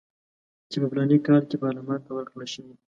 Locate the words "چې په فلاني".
0.69-1.17